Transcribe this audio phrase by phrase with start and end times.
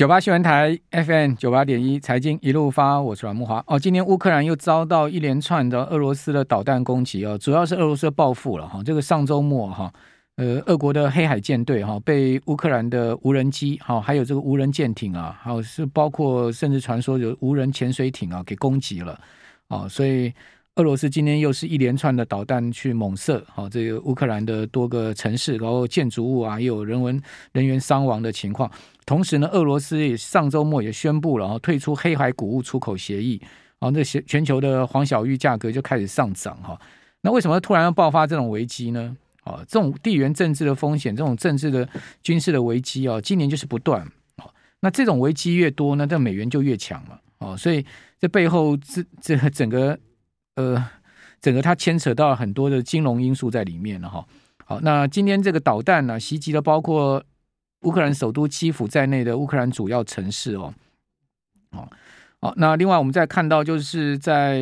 [0.00, 3.62] 九八新闻台 FM 九八点一财经一路发，我是阮慕华。
[3.66, 8.82] 哦，今天乌克兰又遭到一连串的俄罗斯的导弹攻击哦，主要是俄罗斯报复了哈。
[8.82, 9.92] 这个上周末哈，
[10.36, 19.20] 呃，俄国的黑海舰队哈被乌克兰的无人机哈，还有这个无人舰艇啊，还有是包括甚至传说有无人潜水艇啊给攻击了
[19.68, 20.32] 啊，所以。
[20.76, 27.20] 俄罗斯今天又是一连串的导弹去猛射，好，这个乌克兰的多个城市，然后建筑物啊，也有人文
[27.52, 28.70] 人员伤亡的情况。
[29.10, 33.42] 同时呢，俄罗斯也上周末也宣布了，然后退出黑海谷物出口协议，
[33.80, 36.80] 啊，那些全球的黄小玉价格就开始上涨哈。
[37.22, 39.16] 那为什么突然要爆发这种危机呢？
[39.42, 41.88] 啊，这种地缘政治的风险，这种政治的
[42.22, 44.06] 军事的危机啊，今年就是不断。
[44.78, 47.20] 那这种危机越多呢，这美元就越强了。
[47.38, 47.84] 哦，所以
[48.20, 49.98] 这背后这这整个。
[50.54, 50.84] 呃，
[51.40, 54.24] 整个它牵扯到很多的金融因素在里面了哈。
[54.66, 57.24] 好，那今天这个导弹呢，袭击了包括
[57.82, 60.72] 乌克兰首都基辅在内的乌克兰主要城市哦。
[61.70, 61.88] 好，
[62.40, 64.60] 好，那另外我们再看到，就是在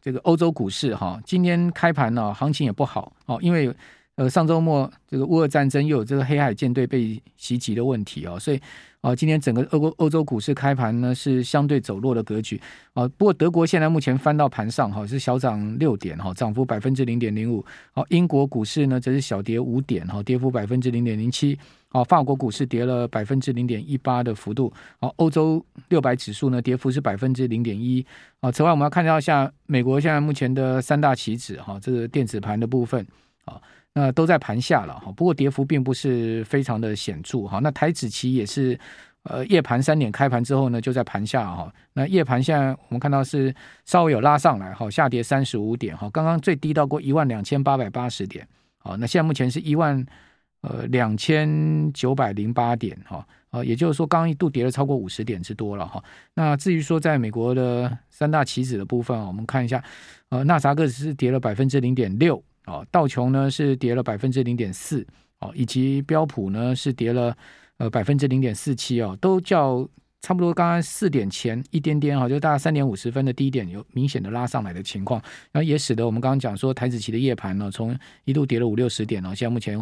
[0.00, 3.74] 这个欧洲股市哈，今天开盘呢，行情也不好哦，因为
[4.16, 8.60] 呃上周末这个乌俄战争又有这个黑海舰队被袭击的问题哦，所以。
[9.02, 12.60] 啊，今天整个欧欧欧洲股市开盘呢是相对走弱的格局
[12.92, 13.02] 啊。
[13.18, 17.66] 不过德国现在目前翻到盘上哈，是小涨六点哈，涨幅百分之零点零五。
[17.90, 21.58] 好，英国股市呢则是小跌五点哈，跌幅百分之零点零七。
[21.92, 24.72] 好，法国股市跌了百分之零点一八的幅度。
[24.98, 28.04] 好，欧洲六百指数呢跌幅是百分之零点一。
[28.40, 33.06] 啊，此外我们要看到像美国现在目前的三大期指哈，这个电子盘的部分
[33.44, 33.60] 啊。
[33.94, 37.58] 那都在盘下了哈，不过跌幅并不是非常的显著哈。
[37.58, 38.78] 那台指期也是，
[39.24, 41.70] 呃，夜盘三点开盘之后呢，就在盘下哈。
[41.92, 50.02] 那夜盘现在我们看到是稍微有拉上来哈，下跌三十五点哈，刚刚最低到过一万两千八百八十点，好，那现在目前是一万
[50.62, 56.02] 呃两千九百零八点哈，啊，也就是说刚刚一度跌了超过五十点之多了哈。
[56.34, 59.84] 那至于说在美国的三大期指的部分，我们看一下，
[60.30, 62.42] 呃，纳萨克是跌了百分之零点六。
[62.66, 65.04] 哦，道琼呢是跌了百分之零点四，
[65.40, 67.36] 哦，以及标普呢是跌了
[67.78, 69.84] 呃百分之零点四七哦，都较
[70.20, 79.76] 差不多刚刚四点前一点点哈，就大概三点五十分的低点有明显的拉上来的情况，那也使得我们刚刚讲说台指期的夜盘呢，从一度跌了五六十点哦，现在目前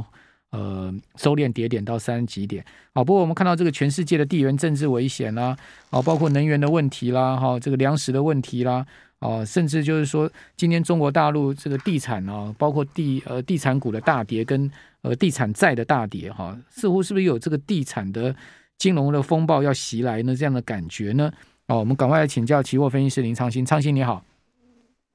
[0.50, 5.56] 呃收敛跌点到三十几点，好，不过我们看到这个全世界的地缘政治危险啦，
[5.90, 8.86] 啊，包括能源的问题啦，哈，这个粮食的问题啦。
[9.20, 14.70] 哦，甚至就是说，今天中国大陆这个地产啊，包括地呃地产股的大跌，跟
[15.02, 18.34] 呃地产债的大跌，哈，似乎是不是有这个地产的
[18.78, 20.34] 金融的风暴要袭来呢？
[20.34, 21.30] 这样的感觉呢？
[21.66, 24.24] 哦，我们赶快来请教期货分析师林昌兴，昌兴你好，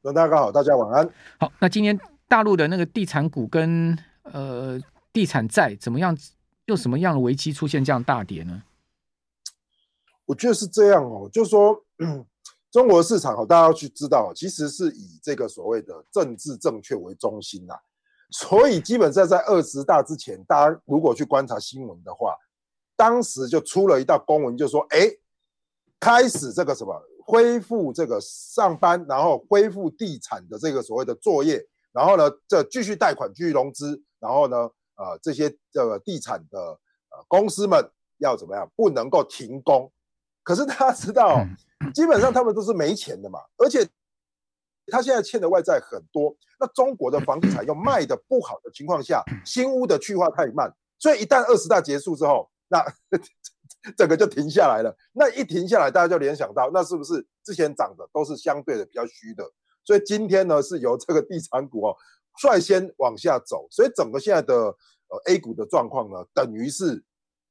[0.03, 1.09] 大家好，大家晚安。
[1.39, 4.79] 好，那今天大陆的那个地产股跟呃
[5.15, 6.15] 地产债怎么样？
[6.65, 8.63] 又什么样的危机出现这样大跌呢？
[10.25, 11.81] 我觉得是这样哦，就是说。
[12.71, 17.73] 中国市场大家要去知道，其实是以这个所谓的政治正确为中心呐，
[18.29, 22.35] 所以基本上在二十大之前，大家如果去观察新闻的话，
[22.97, 25.09] 当时就出了一道公文，就说，哎，
[26.01, 39.91] 开始这个什么恢复这个上班，然后恢复地产的这个所谓的作业，然后呢，这继续贷款、继续融资，然后呢，呃，这些这个地产的呃公司们要怎么样，不能够停工。
[40.43, 41.45] 可是大家知道。
[41.93, 43.87] 基本上他们都是没钱的嘛，而且
[44.87, 46.35] 他现在欠的外债很多。
[46.57, 52.83] 那中国的房地产又卖的不好的情况下，新屋的去化太慢，所以一旦二十大结束之后，那
[53.95, 54.97] 整个就停下来了。
[55.11, 59.43] 那一停下来，大家就联想到，那是不是之前涨的都是相对的比较虚的？
[59.83, 61.97] 所以今天呢，是由这个地产股哦
[62.37, 63.67] 率先往下走。
[63.71, 67.03] 所以整个现在的呃 A 股的状况呢，等于是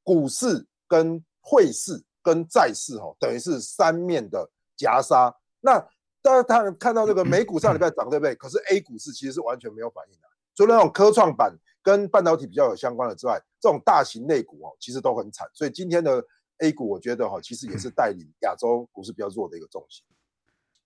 [0.02, 2.04] 股市跟汇市。
[2.24, 5.30] 跟债市哈，等于是三面的夹杀。
[5.60, 5.78] 那
[6.22, 8.34] 大家他看到这个 美股上礼拜涨，对不对？
[8.36, 15.46] 可是 A 股市其实是完全没有反应的，除了那种科创板跟半导体比较有相关的之外，这种大型类股哦，其实都很惨。
[15.52, 16.24] 所以今天的
[16.60, 20.02] A 股，我觉得哈，其实也是带领亚洲股市比较弱的一个重心。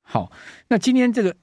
[0.03, 0.33] 好，
[0.67, 1.37] 那今天这个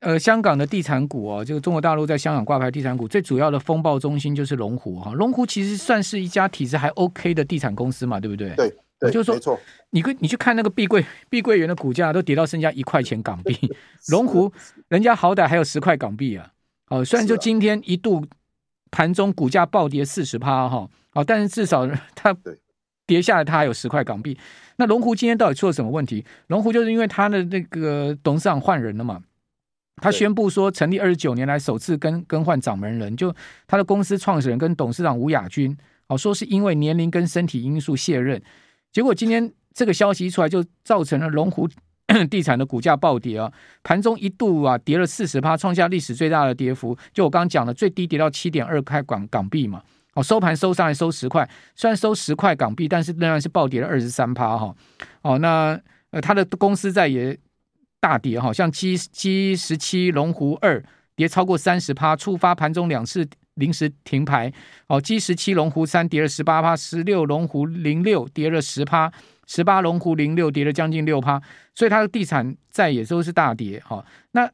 [0.00, 5.12] 呃，香港的地产股哦，这个中国大陆在香港挂牌地产股最主要的风暴中心就是龙湖哈。
[5.12, 8.54] 龙湖其实算是一家体质还 OK 的地产公司嘛，对不对？
[8.54, 8.74] 对。
[9.00, 9.56] 对，就是说，
[9.90, 13.56] 你跟，你你去看那个碧桂碧桂园的股价都跌到剩下一块钱港币，
[14.10, 14.52] 龙湖
[14.88, 16.50] 人家好歹还有十块港币啊。
[16.88, 18.26] 哦，虽然就今天一度
[18.90, 22.36] 盘中股价暴跌四十趴哈，哦，但是至少它
[23.06, 24.36] 跌下来，它还有十块港币。
[24.78, 26.24] 那龙湖今天到底出了什么问题？
[26.48, 29.20] 龙湖就是因为它的那个董事长换人了嘛，
[30.00, 33.34] 他宣布说成立二十九年来首次更更换掌门人，就
[33.66, 35.76] 他的公司创始人跟董事长吴亚军，
[36.08, 38.40] 哦，说是因为年龄跟身体因素卸任。
[38.92, 41.68] 结结果今天这个消息一出来，就造成了龙湖
[42.28, 43.52] 地产的股价暴跌啊，
[43.84, 46.98] 盘中一度啊跌了四十趴，创下历史最大的跌幅。
[47.12, 49.80] 就我刚刚讲的，最低跌到七点二块港港币嘛。
[50.14, 54.74] 哦，收盘收上来收十块，虽然收十块港币，但是仍然是暴跌了二十三趴哈。
[55.22, 55.80] 哦，那
[56.10, 57.38] 呃，他的公司在也
[58.00, 60.82] 大跌哈，像 G G 十七龙湖二
[61.16, 64.52] 跌超过三十趴，触发盘中两次临时停牌。
[64.86, 69.12] 哦，G 十七龙湖三跌了十八趴，十六龙湖零六跌了十趴。
[69.50, 71.42] 十八龙湖零六跌了将近六趴，
[71.74, 74.04] 所以它的地产债也都是大跌哈。
[74.32, 74.46] 那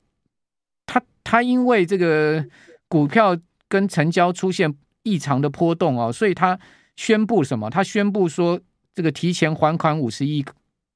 [0.87, 2.47] 它它因为这个
[2.87, 3.37] 股票
[3.69, 6.57] 跟成交出现异常的波动哦，所以它
[6.95, 7.69] 宣布什么？
[7.69, 8.61] 它宣布说
[8.95, 10.45] 这个提前还款五十亿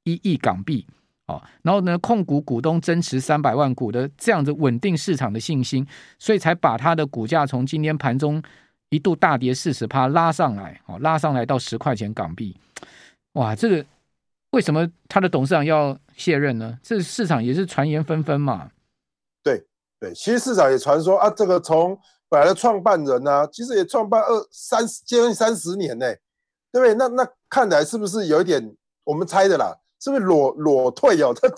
[0.04, 0.86] 一亿港币
[1.28, 5.86] 哦，然后呢，控股股东增持三百万股的这样子稳定市场的信心，
[6.18, 8.42] 所以才把它的股价从今天盘中
[8.88, 12.56] 一度大跌四十趴拉上来哦，拉上来到十块钱港币。
[13.34, 13.84] 哇，这个
[14.50, 16.78] 为什么他的董事长要卸任呢？
[16.82, 18.70] 这市场也是传言纷纷嘛。
[19.42, 19.62] 对
[20.00, 21.96] 对，其实市场也传说啊，这个从
[22.30, 26.06] 本来的创办人呢、啊，其实也创办二三十接近三十年呢，
[26.72, 26.94] 对不对？
[26.94, 29.76] 那那看来是不是有一点我们猜的啦？
[30.00, 31.32] 是不是裸裸退哦？
[31.40, 31.48] 他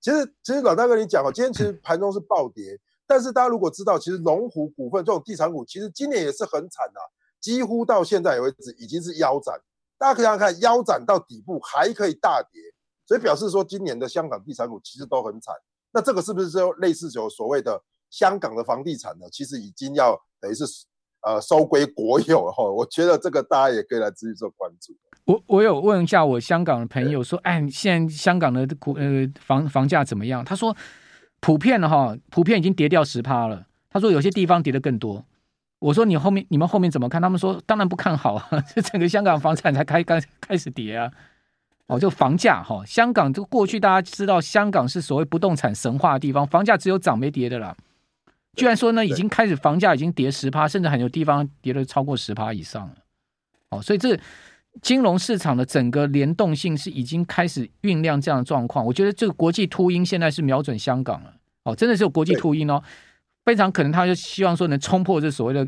[0.00, 7.04] 其实其实老大跟你讲哦，今天其实盘中是暴跌，但是大家如果知道，其实龙湖股份这种地产股，其实今年也是很惨的、啊，
[7.40, 9.60] 几乎到现在为止已经是腰斩。
[9.98, 12.62] 大家可以想想看，腰斩到底部还可以大跌，
[13.06, 15.54] 所以表示说今年的香港地产股其实都很惨。
[15.90, 19.26] 那这个是不是就类似有所谓的香港的房地产呢？
[19.32, 20.64] 其实已经要等于是
[21.28, 22.64] 呃收归国有哈。
[22.64, 24.94] 我觉得这个大家也可以来继续做关注。
[25.24, 30.42] 我我有问一下我香港的朋友说，哎，现在香港的股呃房房价怎么样？
[30.44, 30.74] 他说
[31.40, 33.66] 普遍的哈，普遍已经跌掉十趴了。
[33.90, 35.24] 他说有些地方跌的更多。
[35.80, 37.20] 我说你后面你们后面怎么看？
[37.22, 41.10] 他们说当然不看好啊， 这整个香港房产才开刚开始跌啊！
[41.86, 47.76] 哦，就房价哈，香港这个过去大家知道，香港是所谓不动产神话的地方，房价只有涨没跌的啦。
[48.58, 52.94] 居然说呢，已经开始房价已经跌十趴，甚至很多地方跌了超过十趴以上了。
[53.70, 54.18] 哦，所以这
[54.82, 58.84] 金融市场的整个联动性是已经开始酝酿这样的状况。
[58.84, 61.34] 我觉得这个国际秃鹰现在是瞄准香港了。
[61.64, 62.82] 哦，真的是有国际秃鹰哦。
[63.44, 65.66] 非常可能，他就希望说能冲破这所谓的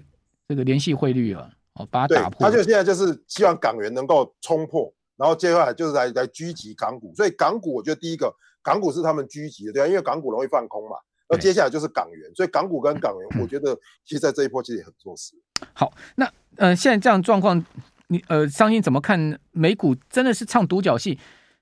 [0.48, 2.50] 这个联系汇率了，哦，把它打破。
[2.50, 7.14] 他就现在就是希望港元能够冲破，然后接下来就是来来狙击港股。
[7.14, 10.96] 所以港股，我觉得第一个港股是他们狙击的，对啊，因为港股容易放空嘛。
[11.31, 13.75] 那接下来就是港元，所以港股跟港元，我觉得
[14.05, 15.32] 其实在这一波其实也很弱势。
[15.73, 17.65] 好，那呃，现在这样状况，
[18.09, 19.38] 你呃，商心怎么看？
[19.53, 21.19] 美股真的是唱独角戏，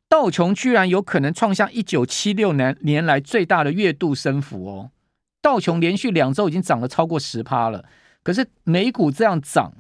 [0.08, 4.90] 道琼居然有可能创下一九七六年年来最大的月度升幅哦。
[5.42, 7.84] 道琼连续两周已经涨了超过十趴了，
[8.22, 9.72] 可是美股这样涨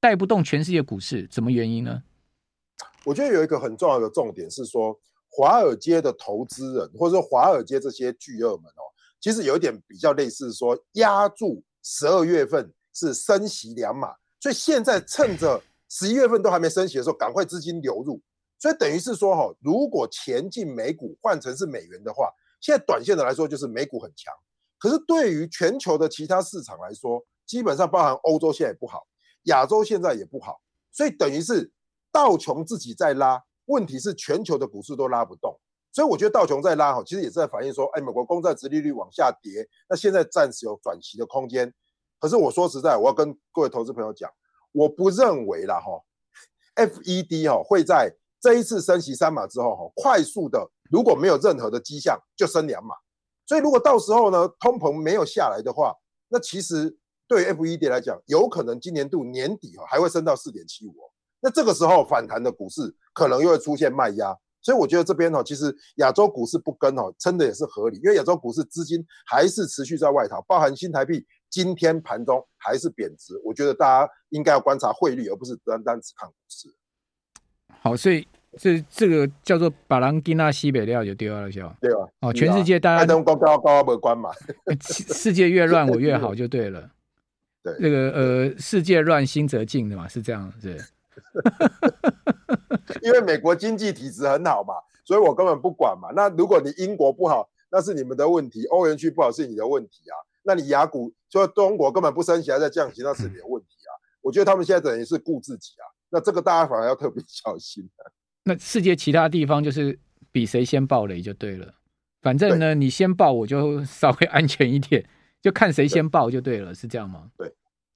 [0.00, 2.02] 带不动全世界股市，什么原因呢？
[3.04, 4.98] 我觉得有一个很重要的重点是说，
[5.28, 8.83] 华尔街的投资人或者说华尔街这些巨鳄们哦，
[9.24, 18.20] 其实有一点比较类似说，压住十二月份是升息两码，所以现在趁着十一月份都还没升息的时候，赶快资金流入，
[18.58, 22.30] 所以等于是说哈，如果前进美股换成是美元的话，
[22.60, 24.30] 现在短线的来说就是美股很强。
[24.78, 29.06] 可是对于全球的其他市场来说，基本上包含欧洲现在也不好，
[29.44, 30.60] 亚洲现在也不好，
[30.92, 31.72] 所以等于是
[32.12, 35.58] 道琼自己在拉，问题是全球的股市都拉不动，
[35.94, 41.72] 所以我觉得道琼在拉哈，其实也是在反映说，哎，美国公债殖利率往下跌，那现在暂时有转息的空间。
[42.18, 44.28] 可是我说实在，我要跟各位投资朋友讲，
[44.72, 46.02] 我不认为啦哈
[46.74, 52.96] ，FED 哈会在这一次升息三码之后哈，快速的如果没有任何的迹象就升两码。
[53.46, 55.94] 所以，如果到时候呢，通膨没有下来的话，
[56.26, 60.94] 那其实对于 FED 来讲，有可能今年度年底哈还会升到四点七五。
[61.38, 64.36] 那这个时候反弹的股市可能又会出现卖压。
[64.64, 73.40] 所以我觉得这边哈，其实亚洲股市不跟哦，撑的也是合理，因为亚洲股市资金还是持续在外逃，包含新台币今天盘中还是贬值。
[73.44, 76.68] 我觉得大家应该要观察汇率，而不是单单只看股市。
[77.80, 78.26] 好，所以。
[78.56, 81.76] 这这个叫做把人给那西北料就丢了，是吧？
[81.80, 81.98] 对吧？
[82.20, 84.30] 哦，全世界大家都高高高没关嘛。
[84.80, 86.88] 世界越乱我越好 就对了。
[87.64, 90.78] 对，那个呃，世界乱心则静的嘛，是这样子。
[93.02, 96.10] 因为美国经济体质很好嘛，所以我根本不管嘛。
[96.14, 100.14] 那如果你英国不好，那是你们的问题；欧元区不好是你的问题啊。
[100.42, 103.92] 那你雅股说中国根本不升息还在降息，那是你的问题啊。
[104.20, 105.84] 我觉得他们现在等于是顾自己啊。
[106.10, 107.88] 那这个大家反而要特别小心。
[108.44, 109.98] 那世界其他地方就是
[110.30, 111.74] 比谁先爆雷就对了，
[112.20, 115.04] 反正呢，你先爆我就稍微安全一点，
[115.40, 117.30] 就看谁先爆就对了，是这样吗？
[117.38, 117.52] 对，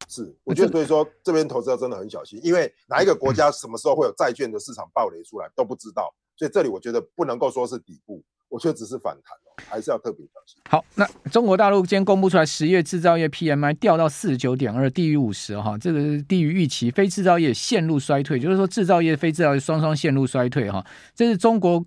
[0.09, 10.59] 是，我觉得所以说这边投资要真的很小心，因为哪一个国家什么时候会有债券的市场暴雷出来都不知道，所以这里我觉得不能够说是底部，我觉得只是反弹哦，还是要特别小心。
[10.71, 20.83] 好，那中国大陆今天公布出来十月制造业 PMI 掉到四十九点二，低于五十哈，这个低于预期，非制造业陷入衰退，就是说制造业、非制造业双双陷入衰退哈，
[21.15, 21.85] 这是中国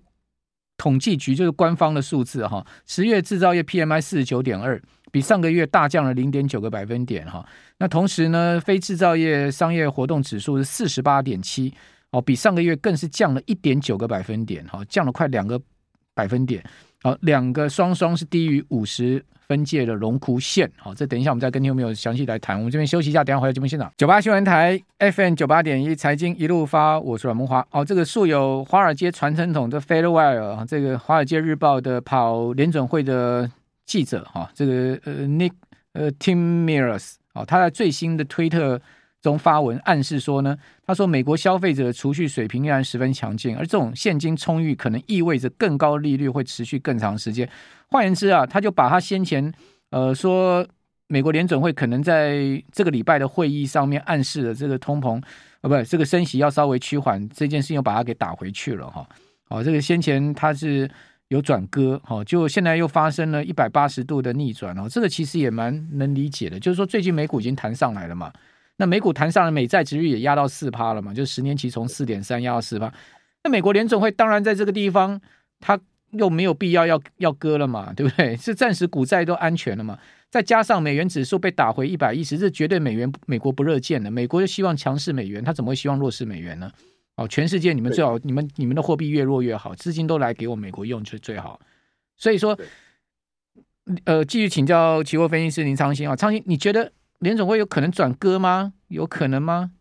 [0.76, 4.80] 统计局就是官方的数字哈，十月制造业 PMI 四十九点二。
[5.12, 7.46] 比上个月大降了零点九个百分点哈，
[7.78, 11.72] 那同时呢，非制造业商业活动指数是四十八点七
[12.10, 15.60] 哦，比上个月更是降了一点九个百分点哈，降了快两个
[16.14, 16.64] 百分点，
[17.02, 27.62] 好，两个双双是低于五十分界的荣枯线，好，这等一下我们再跟听众朋友详细来谈，我们这边休息一下，等下回到节目现场，九八新闻台 FM 九八点一财经一路发，我是阮慕驊。
[27.70, 33.50] 哦，这个素有华尔街传声筒的 Fedwire 这个华尔街日报的跑联准会的。
[33.84, 35.52] 记者哈，这个呃，Nick
[35.92, 38.80] 呃，Timiraos 啊，他在最新的推特
[39.20, 47.48] 中发文暗示说呢，他说美国消费者的储蓄水平依然十分强劲，而这种现金充裕可能意味着更高利率会持续更长时间。
[47.88, 49.52] 换言之啊，他就把他先前
[49.90, 50.66] 呃说
[51.08, 55.22] 美国联准会可能在这个礼拜的会议上面暗示的这个通膨
[55.60, 59.06] 呃，不，这个升息要稍微趋缓这件事情，又把它给打回去了哈。
[59.48, 60.88] 哦，这个先前他是。
[61.32, 68.30] 有转鸽，哈，就现在又发生了一百八十度的逆转哦，这个其实也蛮能理解的，就是说最近美股已经弹上来了嘛，
[68.76, 72.92] 那美股弹上了，美债殖率也压到四趴了嘛，就十年期从四点三压到四趴，
[73.44, 75.18] 那美国联总会当然在这个地方，
[75.58, 78.36] 它又没有必要要要割了嘛，对不对？
[78.36, 79.98] 是暂时股债都安全了嘛，
[80.28, 86.70] 再加上美元指数被打回一百一十，这绝对美元美国不乐见的，美国就希望强势美元，他怎么会希望弱势美元呢？
[87.22, 91.60] 哦，全世界你们最好，你们你们的货币越弱越好，资金都来给我美国用就最好。
[92.16, 92.58] 所以说，
[94.04, 98.74] 呃，继续请教期货分析师林昌兴啊，昌兴，你觉得联总会有可能转割吗？
[98.88, 99.72] 有可能吗？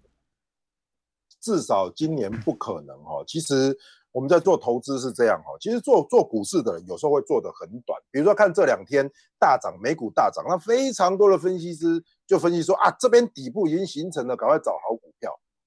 [1.40, 3.24] 至少今年不可能哈。
[3.26, 3.76] 其实
[4.12, 15.11] 我们在做投资是这样哈，其实做做股市的人有时候会做得很短，比如说看这两天大涨，美股大涨，那非常多的分析师就分析说啊，这边底部已经形成了，赶快找好股票。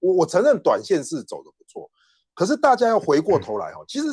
[0.05, 1.91] 我我承认短线是走的不错，
[2.35, 4.09] 可是大家要回过头来哈，其实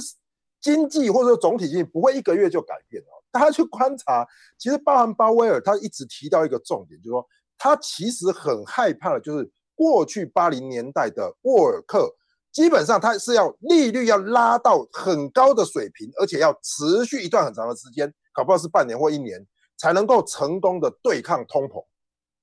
[0.61, 3.19] 经济或者说总体经济不会一个月就改变哦。
[3.29, 4.25] 大家去观察，
[4.57, 12.09] 其实包含鲍威尔他一直提到一个重点，就是说他其实很害怕的就是过去八零年代的沃尔克，
[12.51, 19.45] 基本上他是要利率要拉到很高的水平，而且要持续一段很长的时间，搞不好是半年或一年，
[19.77, 21.83] 才能够成功的对抗通膨。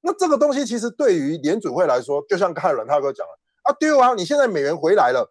[0.00, 5.28] 那这个东西其实对于联准会来说，就像刚才阮大哥讲了啊，对啊，你现在美元回来了，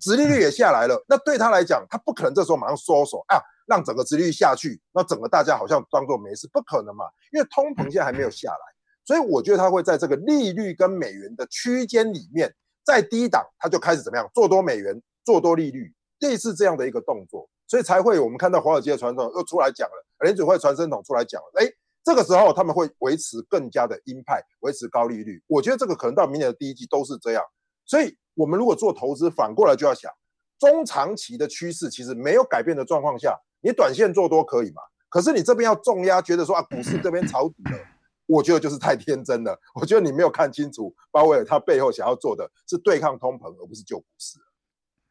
[0.00, 8.58] 殖利率也下来了，那对他来讲，他不可能这时候马上收手啊，让整个殖利率下去，那整个大家好像当做没事，不可能嘛，因为通膨现在还没有下来，
[9.04, 12.52] 所以我觉得他会在这个利率跟美元的区间里面，
[12.84, 21.70] 在低档他就开始怎么样做多美元，做多利率，类似这样的一个动作，所以才会我们看到华尔街的传统又出来讲了，联准会传声筒出来讲了，哎。
[22.06, 25.42] 这个时候他们会维持更加的鹰派，维持高利率。
[25.48, 27.42] 我觉得这个可能到明年的第一季都是这样。
[27.84, 30.08] 所以，我们如果做投资，反过来就要想，
[30.56, 34.82] 中长期的趋势其实没有改变的状况下，你短线做多可以嘛？
[35.08, 37.78] 可是你这边要重压，觉得说啊，股市这边抄底了，
[38.26, 39.58] 我觉得就是太天真了。
[39.74, 44.38] 我觉得你没有看清楚鲍威尔他背后想要做的是对抗通膨，而不是救股市。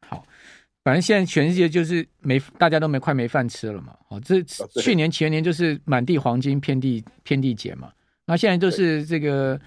[0.08, 0.24] 好。
[0.86, 4.40] 反正现在全世界就是没大家都没快没饭吃了嘛，哦，这
[4.80, 7.90] 去年前年就是满地黄金遍地遍地捡嘛，
[8.24, 9.60] 那现在就是这个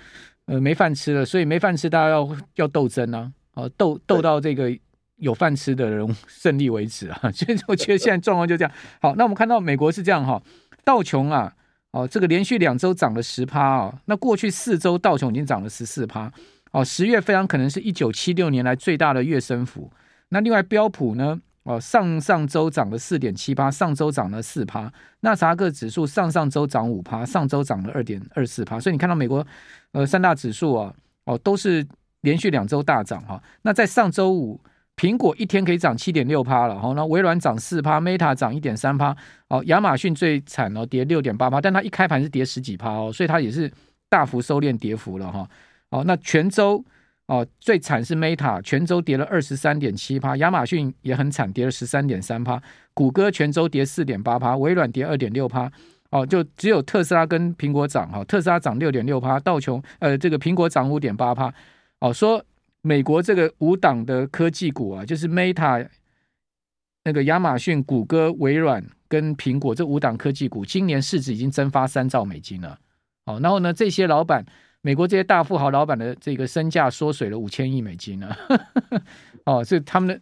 [0.46, 4.74] 呃没饭吃了，所以没饭吃大家要要斗争啊，哦斗斗到这个
[5.18, 8.72] 有饭吃的人胜利为止啊， 所以我觉得现在状况就这样。
[9.02, 10.42] 好，那我们看到美国是这样哈，
[10.86, 11.54] 道琼啊，
[11.92, 16.32] 哦这个连续两周涨了十趴啊，那过去四周道琼已经涨了十四趴，
[16.72, 19.92] 哦十月非常可能是一九七六年来最大的月升幅。
[20.30, 21.40] 那另外标普呢？
[21.64, 24.92] 哦，上上周涨了四点七趴，上周涨了四趴。
[25.20, 28.80] 纳斯达克指数上上周涨五趴，上周涨了二点二四趴。
[28.80, 29.46] 所以你看到美国
[29.92, 30.92] 呃三大指数啊，
[31.26, 31.86] 哦都是
[32.22, 33.40] 连续两周大涨哈。
[33.62, 34.60] 那在上周五，
[34.96, 36.94] 苹果一天可以涨七点六趴了哈。
[36.96, 39.16] 那微软涨四趴，Meta 涨一点三趴。
[39.50, 43.72] 哦，亚马逊最惨哦，跌六点八趴，但它一开盘是跌十几趴哦，所以它也是
[44.08, 45.48] 大幅收敛跌幅了哈。
[45.90, 46.84] 哦，那全周。
[47.30, 52.60] 哦，最惨是 Meta 全周跌了二十三点七趴，亚马逊也很惨，跌了十三点三趴，
[52.96, 55.72] 谷歌全周跌四点八趴，微软跌二点六趴。
[56.10, 61.54] 哦，就只有特斯拉跟苹果涨哈，特斯拉涨六点六趴，道琼呃这个苹果涨五点八趴。
[62.00, 62.44] 哦，说
[62.82, 65.88] 美国这个五档的科技股啊，就是 Meta
[67.04, 72.80] 那个亚马逊、谷歌、微软跟苹果这五档科技股，今年市值已经蒸发三兆美金了。
[73.28, 74.44] 哦，然后呢，这些老板。
[74.82, 78.30] 美国这些大富豪老板的这个身价缩水了五千亿美金呢。
[79.46, 80.22] 哦，所以他们的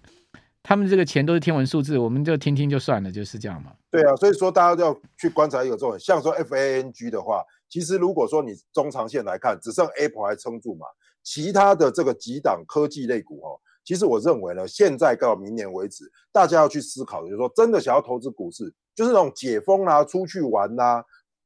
[0.64, 3.72] 他们这个钱都是天文数字，我们就听听就算了，就是这样嘛。
[3.92, 10.86] 对啊，所以说大家要去观察一个重点，像说 FANG 的话，其实如果说你中长线来看，只剩 Apple 还撑住嘛，
[11.24, 21.04] 其他的这个几档科技类股哦，其实我认为呢，现在到明年为止，大家要去思考的就是说，真的想要投资股市，就是那种解封啊、出去玩呐、啊、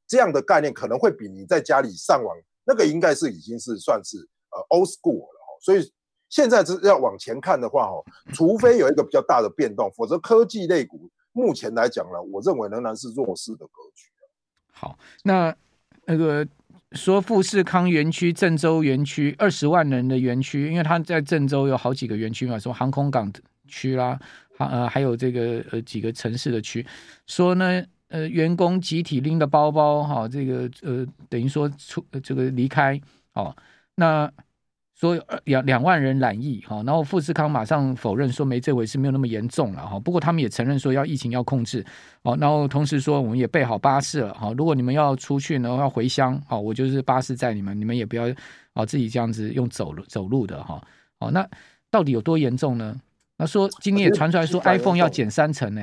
[0.08, 4.18] 这样的概念，可能会比你在家里上网那个应该是已经是算是
[4.50, 5.58] 呃 old school 了哦。
[5.60, 5.92] 所以
[6.28, 8.04] 现在是要往前看的话哦，
[8.34, 11.10] 除非有一个比较大的变动，否则科技类股。
[11.34, 14.10] 目前来讲呢，我认为仍然是弱势的格局。
[14.70, 15.56] 好，那
[16.04, 16.46] 那个
[16.92, 23.32] 说富士康园区、郑州园区二十万人的园区，因为他在郑州有好几个园区嘛，什么航空港
[23.66, 24.20] 区啦，
[24.58, 26.86] 呃还有这个呃几个城市的区，
[27.26, 33.00] 说呢呃员工集体拎着包包哈，这个呃等于说出这个离开
[33.34, 33.56] 哦，
[33.96, 34.30] 那。
[34.94, 39.98] 说两两万人染疫哈，然后富士康马上否认说没这回事，没有那么严重了哈。
[39.98, 41.84] 不过他们也承认说要疫情要控制
[42.22, 44.54] 哦，然后同时说我们也备好巴士了哈。
[44.56, 48.26] 如果你们要出去呢，要回乡好，我就是巴士载你们，你们也不要
[48.74, 50.80] 啊自己这样子用走路走路的哈。
[51.18, 51.44] 哦，那
[51.90, 52.94] 到底有多严重呢？
[53.38, 55.82] 那说今天也传出来说 iPhone 要减三成呢。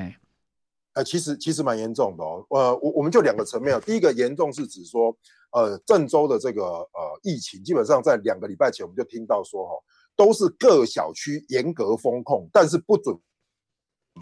[0.93, 2.45] 呃，其实其实蛮严重的哦。
[2.49, 5.15] 呃，我我们就两个层面，第一个严重是指说。
[5.51, 9.73] 呃，郑州的这个呃疫情，基本上在两个礼拜前我们就听到说，哈，
[10.15, 13.17] 都是各小区严格封控，但是不准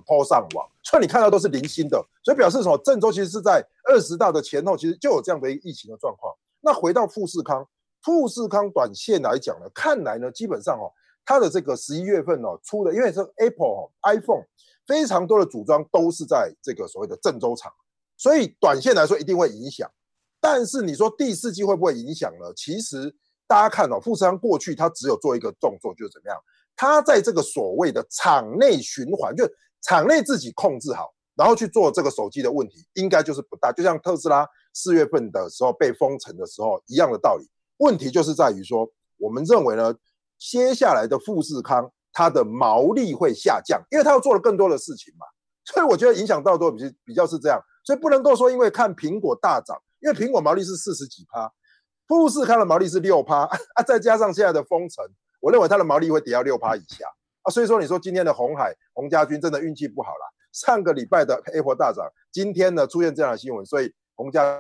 [0.06, 2.78] PO 上网，所以你看到都是零星的，所以表示什么？
[2.78, 6.34] 郑州其实是在二十大的前后，其实就有这样的一个疫情的状况。
[6.62, 7.68] 那回到富士康，
[8.02, 10.88] 富士康短线来讲呢，看来呢，基本上哦，
[11.26, 14.46] 它的这个十一月份哦出的，因为是 Apple 哦 iPhone
[14.88, 17.72] 非常多的组装都是在这个所谓的郑州厂，
[18.16, 19.88] 所以短线来说一定会影响。
[20.40, 22.54] 但是你说第四季会不会影响呢？
[22.56, 23.14] 其实
[23.46, 26.38] 大家看哦，富士康过去它只有做一个动作，就是怎么样？
[26.76, 29.44] 它在这个所谓的厂内循环，就
[29.82, 33.72] 厂内自己控制好，然后去做这个手机的问题，应该就是不大。
[33.72, 37.46] 就像特斯拉四月份的时候被封城的时候一样的道理。
[37.78, 39.94] 问题就是在于说，我们认为呢，
[40.38, 45.28] 接下来的富士康它的毛利会下降，因为它要做了更多的事情嘛。
[45.64, 49.80] 所以我觉得影响到都比比较是这样，所以不能够说因为看苹果大涨。
[50.00, 51.52] 因为苹果毛利是四十几趴，
[52.08, 53.42] 富士康的毛利是六趴
[53.76, 55.06] 啊，再加上现在的封城，
[55.40, 57.06] 我认为它的毛利会跌到六趴以下
[57.44, 57.52] 啊。
[57.52, 60.34] 所以说，你说今天的红海、洪家军真的运气不好了。
[60.52, 64.60] 上个礼拜的 Apple 大涨，今天呢出现这样的新闻，所以洪家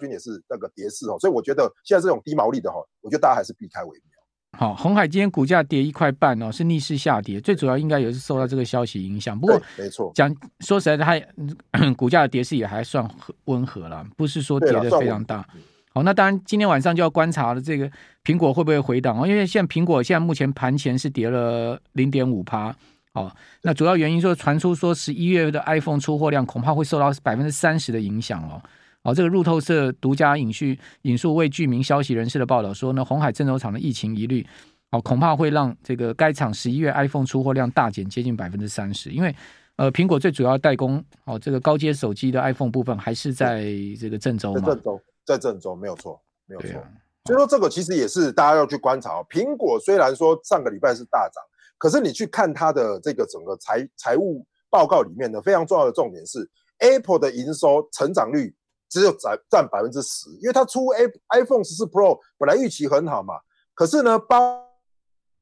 [0.00, 1.18] 军也是那个跌势哦。
[1.18, 4.13] 所以我觉得现在这种低毛利的哈，我觉得大家还是避开为妙。
[4.56, 9.38] 好，红海今天股价跌一块半哦，是逆势下跌，最主要应该也是受到这个消息影响。
[9.38, 13.08] 不过，没错，讲说实在的，它 股价的跌势也还算
[13.44, 15.46] 温和了，不是说跌得非常大。
[15.92, 17.90] 好，那当然今天晚上就要观察了，这个
[18.24, 19.26] 苹果会不会回档哦？
[19.26, 22.74] 因为现在苹果现在目前盘前是跌了零点五趴。
[23.12, 23.30] 哦，
[23.62, 28.60] 那主要原因说传出说十一月的 iPhone 出货量恐怕会受到百分之三十的影响哦。
[29.04, 30.64] 哦，这个路透社独家引述
[31.02, 34.44] 引述未具名消息人士的报道说呢，鸿海郑州厂的疫情疑虑，
[34.90, 39.34] 哦，恐怕会让这个该厂十一月 iPhone 出货量大减接近百分之三十，因为
[39.76, 43.66] 呃，苹果最主要代工哦，这个高阶手机的 iPhone 部分还是在
[44.00, 46.80] 这个郑州嘛，在郑州，在郑州没有错，没有错。
[46.80, 46.88] 啊、
[47.26, 49.22] 所以说这个其实也是大家要去观察。
[49.24, 51.42] 苹果虽然说上个礼拜是大涨，
[51.76, 58.54] 可是你去看它的这个整个财财务报告里面呢，非常重要的重点是 Apple 的营收成长率。
[58.94, 61.04] 只有占占百分之十，因为它出 A
[61.40, 63.40] iPhone 十四 Pro 本来预期很好嘛，
[63.74, 64.64] 可是呢，包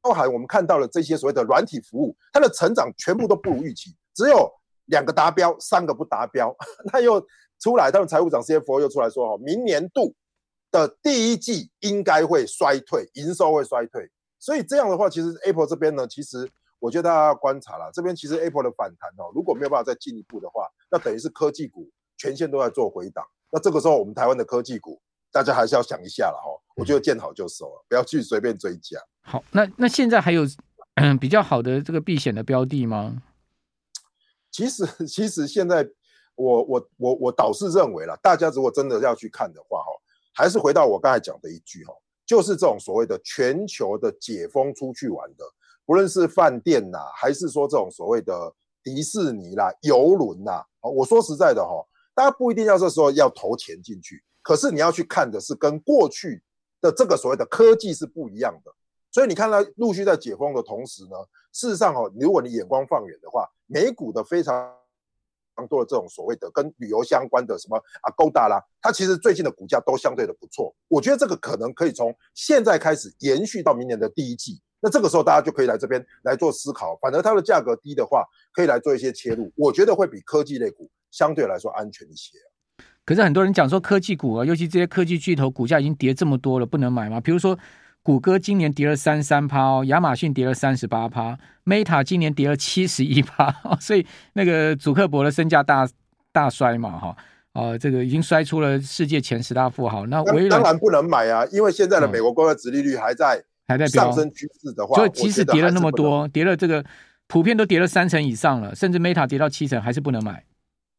[0.01, 4.51] 包含我们看到了这些所谓的软体服务，它的成长全部都不如预期，只有
[4.85, 6.51] 两个达标，三个不达标。
[6.91, 7.23] 那又
[7.59, 10.15] 出来，他们财务长 CFO 又出来说，哈，明年度
[10.71, 14.09] 的第一季应该会衰退，营收会衰退。
[14.39, 21.87] 所以这样的话，其实 Apple 这边呢，其实我觉得大家要观察了，这边其实 Apple 的反弹哦，如果没有办法再进一步的话，那等于是科技股
[22.17, 23.23] 全线都在做回档。
[23.53, 24.99] 那这个时候，我们台湾的科技股，
[25.31, 26.49] 大家还是要想一下了哈。
[26.75, 28.99] 我觉得见好就收了，不要去随便追加。
[29.21, 30.41] 好，那那现在还有
[30.95, 33.21] 嗯比较好的这个避险的标的吗？
[34.49, 35.87] 其实，其实现在
[36.33, 39.91] 我我我我倒是认为啦，大家如果真的要去看的话哈，
[40.33, 41.93] 还是回到我刚才讲的一句哈，
[42.25, 45.45] 就是这种所谓的全球的解封出去玩的，
[45.85, 48.51] 不论是饭店呐，还是说这种所谓的
[48.83, 51.85] 迪士尼啦、游轮呐，我说实在的哈。
[52.15, 56.43] 大家不一定要这时候要投钱进去，可是你要去看的是跟过去
[56.79, 58.71] 的这个所谓的科技是不一样的。
[59.11, 61.17] 所以你看它陆续在解封的同时呢，
[61.51, 64.75] 事实上哦，如果你眼光放远的话，美股的非常
[65.55, 70.75] 常多的这种所谓的跟旅游相关的什么啊，Agoda 啦，它其实最近的股价都相对的不错。
[70.87, 74.59] 我觉得这个可能可以从现在开始延续到明年的第一季。
[74.79, 82.37] 那这个时候大家就可以来这边来做思考，反而它的价格低的话，可以来做一些切入，我觉得会比科技类股相对来说安全一些。
[83.05, 87.21] 可是很多人讲说科技股啊，尤其这些科技巨头股价已经跌这么多了，不能买吗？
[87.21, 87.57] 比如说
[88.01, 95.87] 谷歌今年跌了三三趴哦，亚马逊跌了三十八趴，Meta 今年跌了七十一趴， 所以那个祖克伯的身价大
[96.31, 97.15] 大衰嘛，哈，
[97.53, 100.05] 哦，这个已经摔出了世界前十大富豪。
[100.07, 103.43] 那当然不能买啊，因为现在的美国公债殖利率还在。
[103.65, 106.83] 还在上升趋势的话，所以即使跌了那么多，跌了这个
[107.27, 110.43] 普遍都跌了三成以上了，甚至 Meta 跌到七成，还是不能买，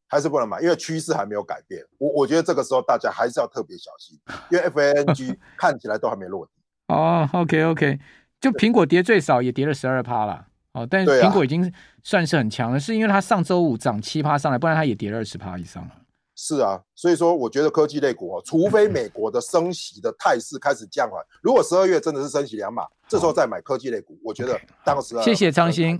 [0.07, 1.81] 还是不能买，因为趋势还没有改变。
[1.97, 4.17] 我我觉得这个时候大家还是要特别小心，
[4.49, 6.51] 因为 FANG 看起来都还没落地。
[6.87, 7.99] 哦，OK OK，
[8.39, 11.71] 就苹果跌最少也跌了十二趴了，哦，但是苹果已经
[12.03, 15.91] 算是很强了，是因为它上周五涨七趴上来，不然它也跌了二十趴以上了。
[16.37, 25.15] 是啊，所以说我觉得科技类股哦，除非美国的升息的态势开始降缓，如果十二月真的是升息两码，这时候再买科技类股，我觉得当时。
[25.21, 25.93] 谢谢张欣。